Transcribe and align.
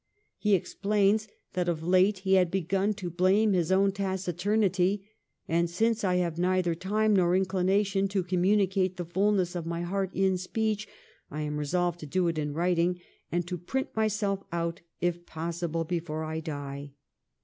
He 0.39 0.55
explains 0.55 1.27
that 1.53 1.69
of 1.69 1.83
late 1.83 2.17
he 2.25 2.33
had 2.33 2.49
begun 2.49 2.95
to 2.95 3.11
blame 3.11 3.53
his 3.53 3.71
own 3.71 3.91
taciturnity' 3.91 5.07
and 5.47 5.69
since 5.69 6.03
I 6.03 6.15
have 6.15 6.39
neither 6.39 6.73
time 6.73 7.15
nor 7.15 7.35
inclination 7.35 8.07
to 8.07 8.23
com 8.23 8.41
municate 8.41 8.95
the 8.95 9.05
fulness 9.05 9.53
of 9.53 9.67
my 9.67 9.83
heart 9.83 10.09
in 10.15 10.39
speech, 10.39 10.87
I 11.29 11.41
am 11.41 11.57
resolved 11.57 11.99
to 11.99 12.07
do 12.07 12.27
it 12.29 12.39
in 12.39 12.55
writing, 12.55 12.99
and 13.31 13.47
to 13.47 13.59
print 13.59 13.89
myself 13.95 14.41
out, 14.51 14.81
if 15.01 15.23
possible, 15.27 15.83
before 15.83 16.23
I 16.23 16.39
die.' 16.39 16.93